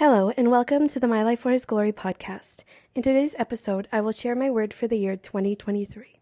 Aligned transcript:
Hello, 0.00 0.32
and 0.34 0.50
welcome 0.50 0.88
to 0.88 0.98
the 0.98 1.06
My 1.06 1.22
Life 1.22 1.40
for 1.40 1.50
His 1.50 1.66
Glory 1.66 1.92
podcast. 1.92 2.64
In 2.94 3.02
today's 3.02 3.34
episode, 3.36 3.86
I 3.92 4.00
will 4.00 4.12
share 4.12 4.34
my 4.34 4.50
word 4.50 4.72
for 4.72 4.88
the 4.88 4.96
year 4.96 5.14
2023. 5.14 6.20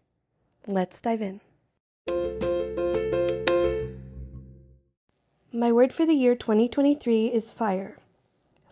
Let's 0.67 0.99
dive 0.99 1.21
in. 1.21 1.39
My 5.53 5.71
word 5.71 5.93
for 5.93 6.05
the 6.05 6.13
year 6.13 6.35
2023 6.35 7.27
is 7.27 7.53
fire. 7.53 7.97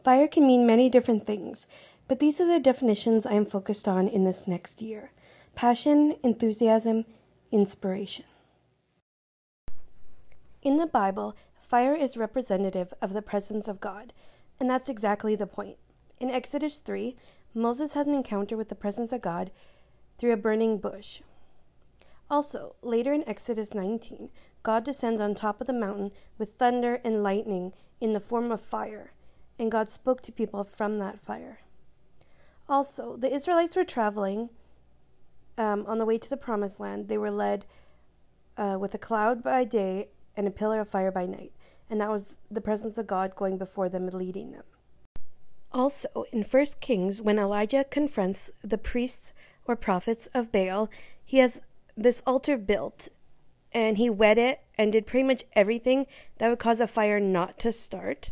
Fire 0.03 0.27
can 0.27 0.45
mean 0.45 0.67
many 0.67 0.89
different 0.89 1.25
things, 1.25 1.67
but 2.09 2.19
these 2.19 2.41
are 2.41 2.53
the 2.53 2.59
definitions 2.59 3.25
I 3.25 3.31
am 3.31 3.45
focused 3.45 3.87
on 3.87 4.09
in 4.09 4.25
this 4.25 4.45
next 4.45 4.81
year 4.81 5.11
passion, 5.55 6.17
enthusiasm, 6.21 7.05
inspiration. 7.49 8.25
In 10.61 10.75
the 10.75 10.85
Bible, 10.85 11.37
fire 11.57 11.95
is 11.95 12.17
representative 12.17 12.93
of 13.01 13.13
the 13.13 13.21
presence 13.21 13.69
of 13.69 13.79
God 13.79 14.11
and 14.59 14.69
that's 14.69 14.89
exactly 14.89 15.35
the 15.35 15.47
point. 15.47 15.77
In 16.19 16.29
Exodus 16.29 16.79
3, 16.79 17.15
Moses 17.53 17.93
has 17.93 18.07
an 18.07 18.13
encounter 18.13 18.57
with 18.57 18.69
the 18.69 18.75
presence 18.75 19.11
of 19.11 19.21
God 19.21 19.51
through 20.17 20.33
a 20.33 20.37
burning 20.37 20.77
bush. 20.77 21.21
Also, 22.29 22.75
later 22.81 23.13
in 23.13 23.27
Exodus 23.27 23.73
19, 23.73 24.29
God 24.63 24.83
descends 24.83 25.21
on 25.21 25.33
top 25.33 25.61
of 25.61 25.67
the 25.67 25.73
mountain 25.73 26.11
with 26.37 26.55
thunder 26.57 26.99
and 27.03 27.23
lightning 27.23 27.73
in 28.01 28.13
the 28.13 28.19
form 28.19 28.51
of 28.51 28.59
fire, 28.59 29.13
and 29.57 29.71
God 29.71 29.87
spoke 29.87 30.21
to 30.23 30.31
people 30.31 30.63
from 30.63 30.99
that 30.99 31.19
fire. 31.19 31.59
Also, 32.67 33.15
the 33.15 33.33
Israelites 33.33 33.75
were 33.75 33.85
traveling 33.85 34.49
um, 35.57 35.85
on 35.87 35.99
the 35.99 36.05
way 36.05 36.17
to 36.17 36.29
the 36.29 36.37
promised 36.37 36.79
land. 36.79 37.07
They 37.07 37.17
were 37.17 37.31
led 37.31 37.65
uh, 38.57 38.77
with 38.79 38.93
a 38.93 38.97
cloud 38.97 39.41
by 39.41 39.63
day 39.63 40.09
and 40.37 40.47
a 40.47 40.51
pillar 40.51 40.79
of 40.79 40.87
fire 40.87 41.11
by 41.11 41.25
night 41.25 41.51
and 41.89 42.01
that 42.01 42.09
was 42.09 42.35
the 42.49 42.61
presence 42.61 42.97
of 42.97 43.07
God 43.07 43.35
going 43.35 43.57
before 43.57 43.89
them 43.89 44.03
and 44.03 44.13
leading 44.13 44.51
them. 44.51 44.63
Also, 45.71 46.25
in 46.31 46.43
1 46.43 46.65
Kings, 46.79 47.21
when 47.21 47.39
Elijah 47.39 47.83
confronts 47.83 48.51
the 48.63 48.77
priests 48.77 49.33
or 49.65 49.75
prophets 49.75 50.27
of 50.33 50.51
Baal, 50.51 50.89
he 51.23 51.37
has 51.37 51.61
this 51.95 52.21
altar 52.25 52.57
built 52.57 53.09
and 53.73 53.97
he 53.97 54.09
wet 54.09 54.37
it 54.37 54.61
and 54.77 54.91
did 54.91 55.05
pretty 55.05 55.27
much 55.27 55.43
everything 55.53 56.07
that 56.37 56.49
would 56.49 56.59
cause 56.59 56.79
a 56.79 56.87
fire 56.87 57.19
not 57.19 57.59
to 57.59 57.71
start. 57.71 58.31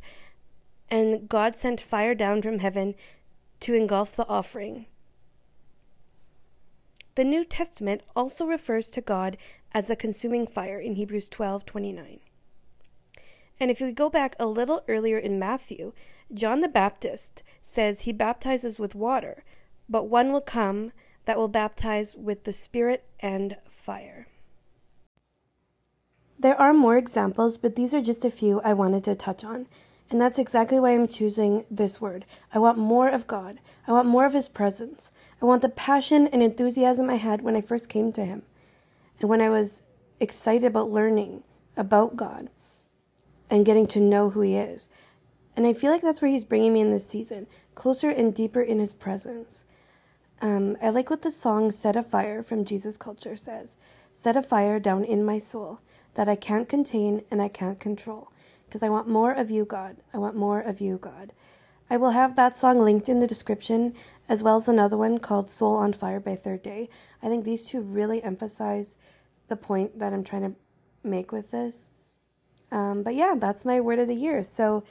And 0.90 1.28
God 1.28 1.56
sent 1.56 1.82
fire 1.82 2.16
down 2.16 2.42
from 2.42 2.60
heaven 2.60 2.96
to 3.62 3.74
engulf 3.74 4.16
the 4.16 4.28
offering. 4.28 4.86
The 7.16 7.24
New 7.24 7.46
Testament 7.46 8.02
also 8.16 8.46
refers 8.46 8.90
to 8.90 9.02
God 9.02 9.38
as 9.76 9.90
a 9.90 9.96
consuming 9.96 10.48
fire 10.48 10.80
in 10.80 10.96
Hebrews 10.96 11.28
12:29. 11.28 12.22
And 13.60 13.70
if 13.70 13.82
we 13.82 13.92
go 13.92 14.10
back 14.10 14.34
a 14.40 14.46
little 14.46 14.84
earlier 14.88 15.18
in 15.18 15.38
Matthew, 15.38 15.92
John 16.34 16.62
the 16.62 16.70
Baptist 16.70 17.44
says 17.62 18.02
he 18.02 18.14
baptizes 18.14 18.80
with 18.80 18.96
water, 18.96 19.44
but 19.90 20.06
one 20.06 20.32
will 20.32 20.42
come 20.42 20.94
that 21.26 21.38
will 21.38 21.50
baptize 21.50 22.16
with 22.16 22.46
the 22.46 22.54
Spirit 22.54 23.04
and 23.20 23.58
fire. 23.70 24.28
There 26.40 26.60
are 26.60 26.74
more 26.74 26.98
examples, 26.98 27.58
but 27.58 27.76
these 27.76 27.94
are 27.94 28.02
just 28.02 28.24
a 28.24 28.32
few 28.32 28.62
I 28.62 28.74
wanted 28.74 29.04
to 29.04 29.16
touch 29.16 29.44
on. 29.44 29.68
And 30.10 30.22
that's 30.22 30.40
exactly 30.40 30.80
why 30.80 30.94
I'm 30.94 31.08
choosing 31.08 31.66
this 31.70 32.00
word. 32.00 32.26
I 32.54 32.60
want 32.60 32.78
more 32.78 33.10
of 33.10 33.28
God. 33.28 33.60
I 33.88 33.92
want 33.92 34.08
more 34.08 34.26
of 34.26 34.34
His 34.34 34.48
presence. 34.48 35.12
I 35.42 35.46
want 35.46 35.62
the 35.62 35.70
passion 35.70 36.28
and 36.28 36.42
enthusiasm 36.42 37.10
I 37.10 37.16
had 37.16 37.42
when 37.42 37.56
I 37.58 37.62
first 37.62 37.90
came 37.90 38.14
to 38.14 38.24
Him 38.24 38.44
and 39.20 39.30
when 39.30 39.42
I 39.42 39.50
was 39.50 39.84
excited 40.20 40.66
about 40.66 40.92
learning 40.92 41.44
about 41.78 42.16
God 42.16 42.50
and 43.50 43.66
getting 43.66 43.88
to 43.88 44.00
know 44.00 44.32
who 44.32 44.42
He 44.42 44.56
is. 44.56 44.90
And 45.56 45.66
I 45.66 45.74
feel 45.74 45.92
like 45.92 46.02
that's 46.02 46.22
where 46.22 46.32
He's 46.32 46.44
bringing 46.44 46.74
me 46.74 46.82
in 46.82 46.92
this 46.92 47.08
season, 47.08 47.48
closer 47.76 48.10
and 48.10 48.34
deeper 48.34 48.62
in 48.62 48.80
His 48.80 48.94
presence. 48.94 49.66
Um, 50.42 50.78
I 50.82 50.90
like 50.90 51.10
what 51.10 51.22
the 51.22 51.32
song 51.32 51.72
Set 51.72 51.96
a 51.96 52.04
Fire 52.04 52.44
from 52.44 52.66
Jesus 52.66 52.98
Culture 52.98 53.38
says 53.38 53.78
Set 54.14 54.38
a 54.38 54.42
fire 54.42 54.80
down 54.80 55.04
in 55.04 55.26
my 55.26 55.40
soul 55.40 55.80
that 56.16 56.30
I 56.30 56.36
can't 56.36 56.70
contain 56.70 57.24
and 57.30 57.42
I 57.42 57.50
can't 57.50 57.80
control. 57.80 58.32
Because 58.66 58.82
I 58.82 58.90
want 58.90 59.08
more 59.08 59.34
of 59.34 59.52
you, 59.52 59.66
God. 59.66 59.98
I 60.14 60.18
want 60.18 60.36
more 60.36 60.60
of 60.60 60.82
you, 60.82 60.98
God. 60.98 61.34
I 61.90 61.98
will 61.98 62.12
have 62.12 62.36
that 62.36 62.58
song 62.58 62.80
linked 62.80 63.10
in 63.10 63.20
the 63.20 63.28
description, 63.28 63.94
as 64.28 64.44
well 64.44 64.58
as 64.58 64.68
another 64.68 64.98
one 64.98 65.20
called 65.20 65.50
Soul 65.50 65.76
on 65.76 65.94
Fire 65.94 66.20
by 66.20 66.36
Third 66.36 66.64
Day. 66.64 66.90
I 67.22 67.28
think 67.28 67.46
these 67.46 67.68
two 67.68 67.82
really 67.82 68.24
emphasize 68.24 68.98
the 69.48 69.56
point 69.56 70.00
that 70.00 70.14
I'm 70.14 70.24
trying 70.24 70.42
to 70.42 70.56
make 71.04 71.32
with 71.32 71.52
this. 71.52 71.90
Um, 72.72 73.04
but 73.04 73.16
yeah, 73.16 73.36
that's 73.38 73.66
my 73.66 73.80
word 73.80 74.00
of 74.00 74.08
the 74.08 74.16
year. 74.16 74.44
So 74.44 74.84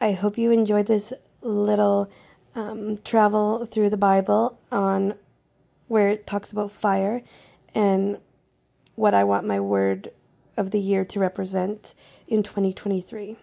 I 0.00 0.12
hope 0.12 0.38
you 0.38 0.50
enjoyed 0.50 0.86
this 0.86 1.12
little 1.42 2.10
um, 2.54 2.98
travel 2.98 3.66
through 3.66 3.90
the 3.90 3.96
Bible 3.96 4.58
on 4.70 5.14
where 5.88 6.08
it 6.08 6.26
talks 6.26 6.50
about 6.50 6.70
fire 6.70 7.22
and 7.74 8.18
what 8.94 9.14
I 9.14 9.24
want 9.24 9.46
my 9.46 9.60
word 9.60 10.10
of 10.56 10.70
the 10.70 10.80
year 10.80 11.04
to 11.04 11.20
represent 11.20 11.94
in 12.26 12.42
2023. 12.42 13.36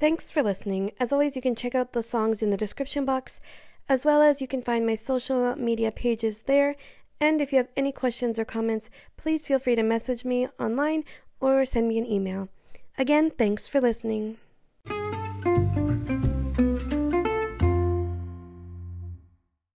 Thanks 0.00 0.30
for 0.30 0.42
listening. 0.42 0.92
As 0.98 1.12
always, 1.12 1.36
you 1.36 1.42
can 1.42 1.54
check 1.54 1.74
out 1.74 1.92
the 1.92 2.02
songs 2.02 2.42
in 2.42 2.50
the 2.50 2.56
description 2.56 3.04
box, 3.04 3.38
as 3.88 4.04
well 4.04 4.22
as 4.22 4.40
you 4.40 4.48
can 4.48 4.62
find 4.62 4.86
my 4.86 4.94
social 4.94 5.54
media 5.56 5.92
pages 5.92 6.42
there 6.42 6.74
and 7.20 7.40
if 7.40 7.52
you 7.52 7.58
have 7.58 7.68
any 7.76 7.92
questions 7.92 8.38
or 8.38 8.44
comments, 8.44 8.88
please 9.16 9.46
feel 9.46 9.58
free 9.58 9.76
to 9.76 9.82
message 9.82 10.24
me 10.24 10.48
online 10.58 11.04
or 11.38 11.66
send 11.66 11.88
me 11.88 11.98
an 11.98 12.06
email. 12.06 12.48
Again, 12.96 13.30
thanks 13.30 13.68
for 13.68 13.80
listening. 13.80 14.38